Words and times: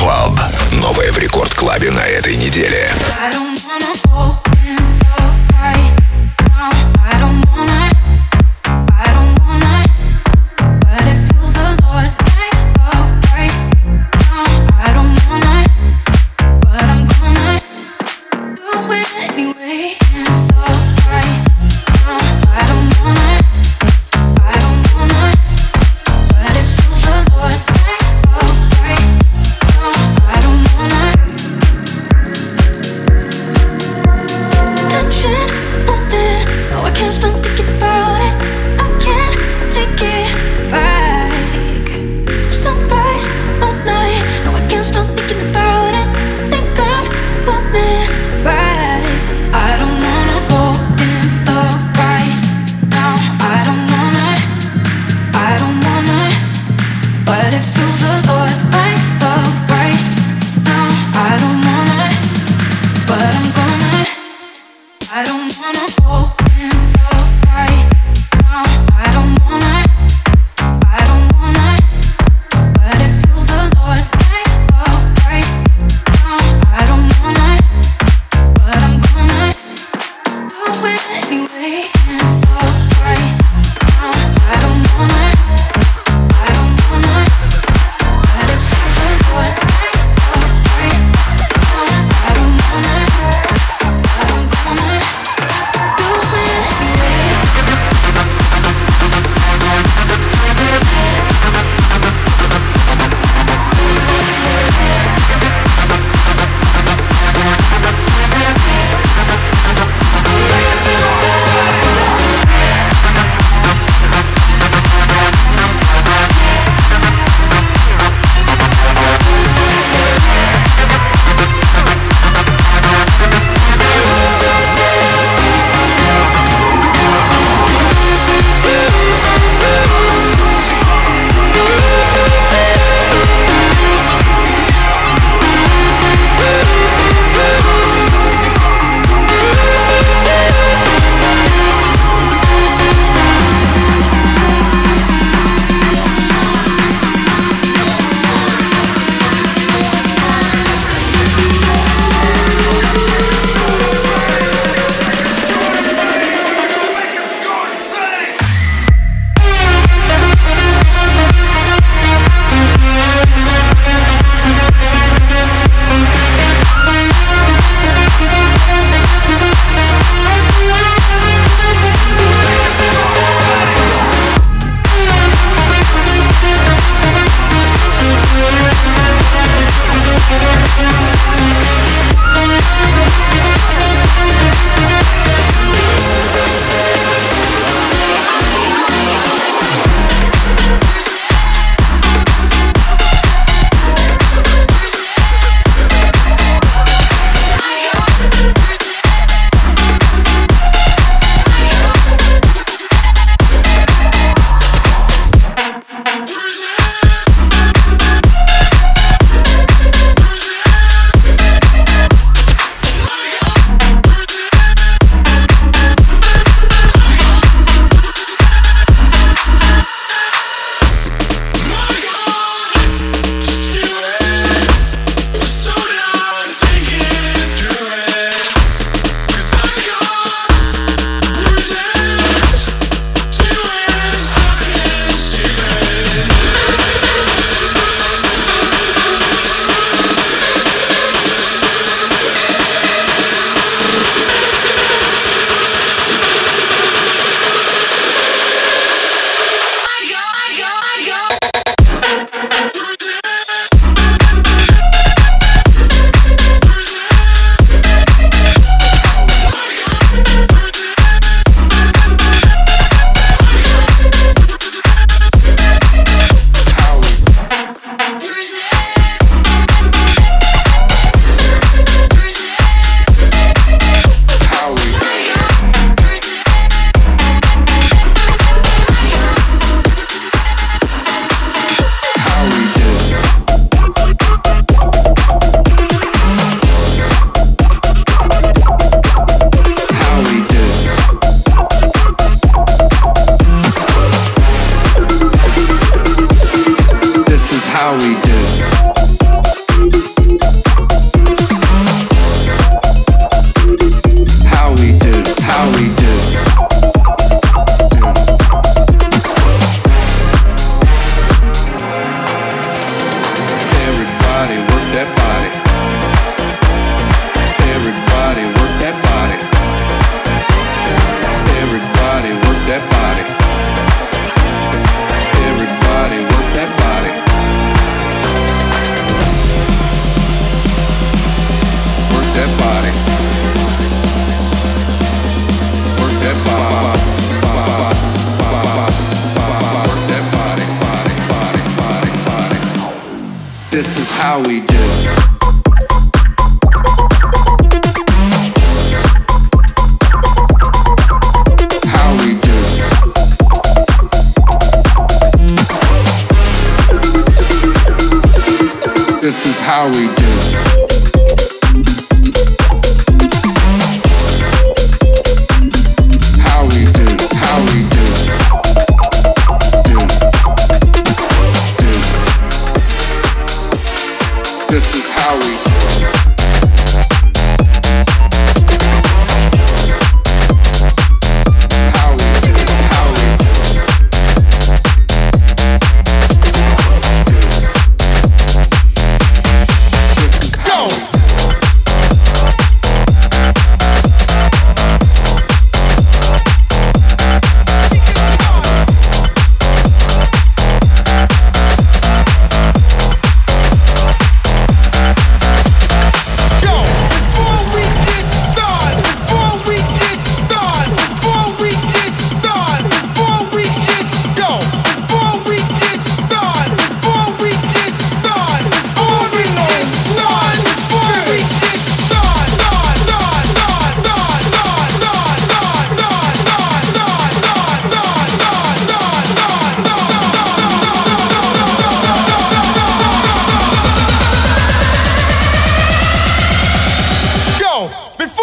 Club. 0.00 0.40
Новое 0.80 1.12
в 1.12 1.18
Рекорд 1.18 1.52
Клабе 1.54 1.90
на 1.90 2.00
этой 2.00 2.34
неделе. 2.34 2.90
I 3.20 3.30
don't 3.30 3.54
wanna 3.66 3.89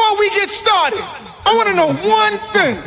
before 0.07 0.19
we 0.19 0.29
get 0.29 0.49
started, 0.49 1.03
I 1.45 1.53
want 1.55 1.69
to 1.69 1.75
know 1.75 1.93
one 2.07 2.37
thing. 2.53 2.77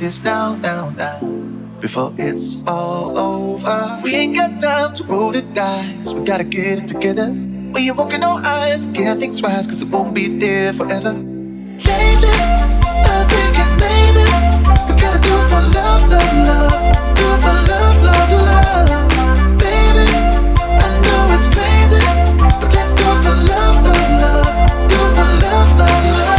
this 0.00 0.24
now, 0.24 0.54
now, 0.56 0.88
now. 0.96 1.20
Before 1.78 2.12
it's 2.16 2.66
all 2.66 3.18
over, 3.18 4.00
we 4.02 4.14
ain't 4.14 4.34
got 4.34 4.58
time 4.58 4.94
to 4.94 5.04
roll 5.04 5.30
the 5.30 5.42
dice. 5.42 6.14
We 6.14 6.24
gotta 6.24 6.44
get 6.44 6.84
it 6.84 6.88
together. 6.88 7.28
When 7.28 7.84
you're 7.84 7.94
walking 7.94 8.24
on 8.24 8.44
eyes, 8.44 8.86
can't 8.94 9.20
think 9.20 9.38
twice, 9.38 9.66
cause 9.66 9.82
it 9.82 9.88
won't 9.88 10.14
be 10.14 10.26
there 10.38 10.72
forever. 10.72 11.12
Lately, 11.12 12.36
I'm 13.12 13.28
thinking 13.28 13.72
maybe 13.84 14.24
we 14.88 14.92
gotta 15.00 15.20
do 15.20 15.34
for 15.50 15.62
love, 15.76 16.08
love, 16.08 16.34
love. 16.48 16.80
Do 17.18 17.26
for 17.44 17.56
love, 17.70 17.96
love, 18.08 18.30
love. 18.40 19.58
Baby, 19.60 20.06
I 20.80 20.92
know 21.04 21.36
it's 21.36 21.48
crazy, 21.52 22.00
but 22.58 22.72
let's 22.72 22.94
do 22.94 23.04
it 23.04 23.20
for 23.24 23.36
love, 23.52 23.84
love, 23.84 24.10
love. 24.22 24.48
Do 24.88 24.96
it 24.96 25.12
for 25.16 25.28
love, 25.44 25.78
love, 25.78 26.04
love. 26.16 26.29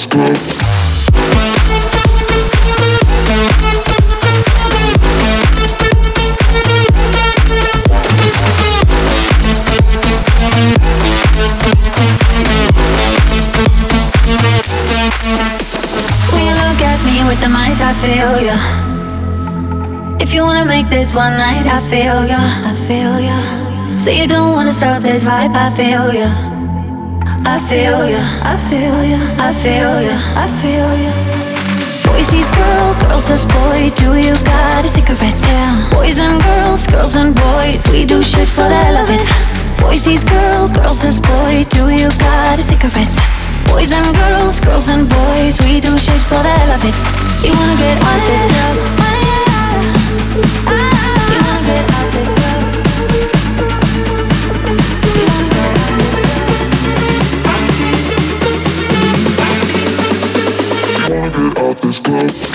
When 0.00 0.08
you 16.46 16.54
look 16.54 16.80
at 16.80 16.98
me 17.04 17.24
with 17.28 17.40
the 17.40 17.50
eyes, 17.52 17.80
I 17.82 17.92
feel 18.00 18.40
ya. 18.40 18.56
If 20.18 20.32
you 20.32 20.44
wanna 20.44 20.64
make 20.64 20.88
this 20.88 21.14
one 21.14 21.36
night, 21.36 21.66
I 21.66 21.80
feel 21.90 22.24
ya. 22.26 22.40
I 22.40 22.74
feel 22.86 23.20
ya. 23.20 23.98
So 23.98 24.10
you 24.10 24.26
don't 24.26 24.52
wanna 24.52 24.72
stop 24.72 25.02
this 25.02 25.24
vibe, 25.24 25.54
I 25.54 25.70
feel 25.70 26.14
ya. 26.14 26.49
I 27.50 27.58
feel 27.58 28.08
ya, 28.08 28.22
I 28.46 28.56
feel 28.56 29.02
ya, 29.02 29.18
I 29.36 29.52
feel 29.52 30.00
ya, 30.06 30.14
I 30.38 30.46
feel 30.62 30.86
ya. 31.02 31.10
Boy 32.06 32.22
sees 32.22 32.48
girl, 32.48 32.94
girl 33.02 33.18
says 33.18 33.44
boy, 33.44 33.90
do 33.96 34.14
you 34.14 34.34
got 34.46 34.84
a 34.84 34.88
cigarette? 34.88 35.34
Yeah. 35.50 35.90
Boys 35.90 36.20
and 36.20 36.40
girls, 36.40 36.86
girls 36.86 37.16
and 37.16 37.34
boys, 37.34 37.82
we 37.90 38.06
do 38.06 38.22
shit 38.22 38.48
for 38.48 38.68
the 38.70 38.76
hell 38.76 39.02
of 39.02 39.10
it. 39.10 39.26
Boy 39.82 39.96
sees 39.96 40.22
girl, 40.22 40.68
girl 40.68 40.94
says 40.94 41.18
boy, 41.18 41.66
do 41.70 41.90
you 41.90 42.08
got 42.22 42.60
a 42.60 42.62
cigarette? 42.62 43.10
Boys 43.66 43.90
and 43.90 44.06
girls, 44.14 44.60
girls 44.60 44.88
and 44.88 45.08
boys, 45.08 45.58
we 45.66 45.80
do 45.80 45.98
shit 45.98 46.22
for 46.22 46.38
the 46.38 46.54
hell 46.54 46.70
of 46.70 46.84
it. 46.86 46.94
You 47.42 47.50
wanna 47.50 47.74
get 47.82 47.98
out 47.98 48.22
this 48.30 48.46
club? 48.46 48.76
This 61.90 61.98
club? 61.98 62.50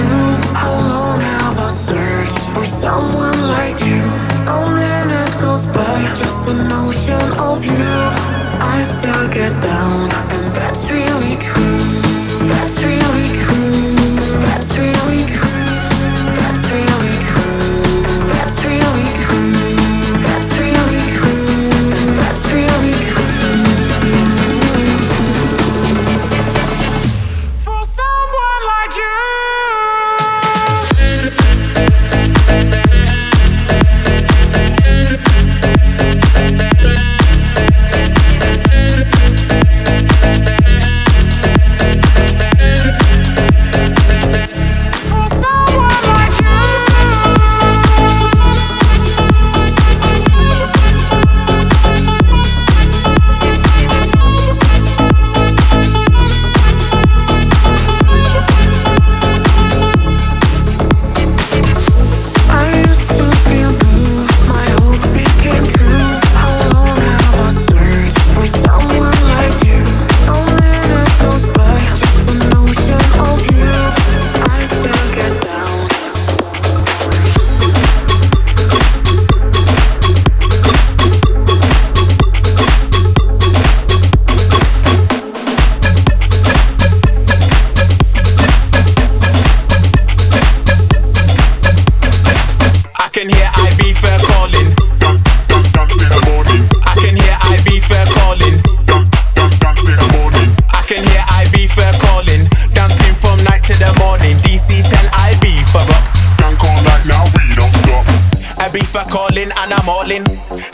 I 0.00 0.72
for 2.54 2.64
someone 2.64 3.40
like 3.48 3.78
you? 3.80 4.02
Minute 4.74 5.40
goes 5.40 5.66
by, 5.66 6.12
just 6.14 6.48
a 6.48 6.54
notion 6.54 7.20
of 7.40 7.64
you. 7.64 8.22
I 8.74 8.84
still 8.88 9.28
get 9.28 9.52
down, 9.60 10.10
and 10.32 10.54
that's 10.54 10.90
really 10.90 11.36
true. 11.36 11.61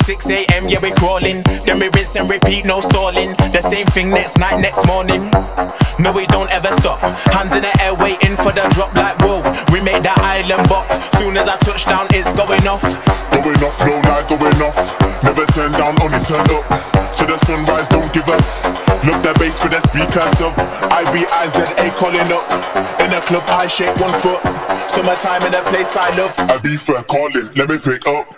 6 0.05 0.27
a.m. 0.31 0.69
yeah 0.69 0.81
we 0.81 0.91
crawling. 0.93 1.43
Then 1.67 1.81
we 1.81 1.89
rinse 1.95 2.17
and 2.17 2.29
repeat, 2.29 2.65
no 2.65 2.81
stalling. 2.81 3.35
The 3.53 3.63
same 3.63 3.87
thing 3.87 4.11
next 4.11 4.39
night, 4.39 4.61
next 4.61 4.87
morning. 4.87 5.31
No, 5.99 6.13
we 6.13 6.27
don't 6.27 6.51
ever 6.53 6.73
stop. 6.75 7.01
Hands 7.33 7.53
in 7.55 7.63
the 7.63 7.73
air 7.83 7.95
waiting 7.95 8.37
for 8.37 8.53
the 8.53 8.67
drop 8.71 8.95
like 8.95 9.19
whoa. 9.21 9.43
We 9.73 9.81
make 9.83 10.03
that 10.03 10.19
island 10.21 10.69
bop. 10.69 10.87
Soon 11.19 11.37
as 11.37 11.49
I 11.49 11.57
touch 11.59 11.87
down, 11.87 12.07
it's 12.11 12.33
going 12.39 12.67
off. 12.69 12.83
Going 13.35 13.63
off, 13.65 13.79
no 13.83 13.99
lie, 14.07 14.25
going 14.29 14.61
off. 14.63 14.79
Never 15.23 15.47
turn 15.51 15.73
down, 15.73 15.97
only 16.03 16.21
turn 16.23 16.47
up. 16.47 16.65
To 17.19 17.27
the 17.27 17.39
sunrise, 17.43 17.89
don't 17.89 18.13
give 18.13 18.29
up. 18.29 18.43
Look 19.05 19.23
the 19.23 19.35
bass 19.39 19.59
for 19.59 19.69
the 19.69 19.81
speakers 19.81 20.41
up. 20.41 20.55
IBIZA 20.93 21.95
calling 21.97 22.31
up. 22.31 22.47
In 23.01 23.11
the 23.11 23.21
club, 23.27 23.43
I 23.47 23.67
shake 23.67 23.95
one 23.99 24.15
foot. 24.21 24.41
Summertime 24.91 25.43
in 25.43 25.53
the 25.53 25.63
place 25.67 25.97
I 25.97 26.11
love. 26.17 26.35
Ibiza 26.49 27.07
calling, 27.07 27.51
let 27.55 27.69
me 27.69 27.79
pick 27.79 28.07
up. 28.07 28.35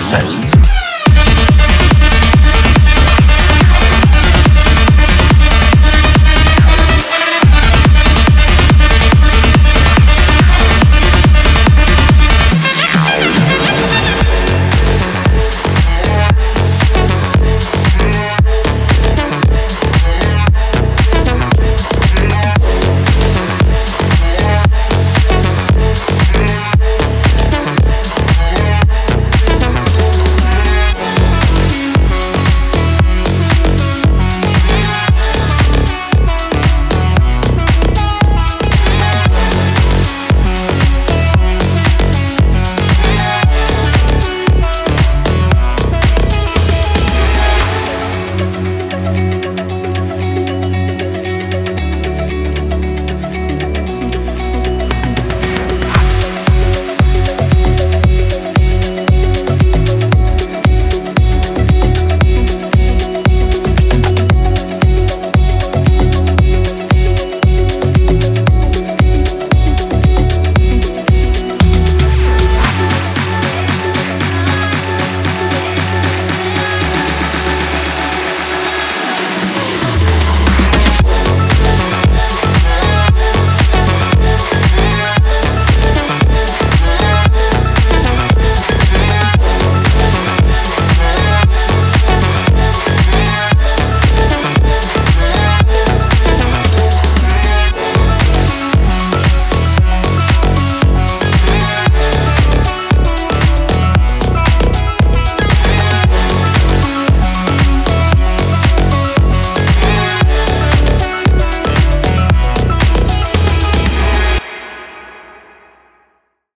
Sessions. 0.00 0.47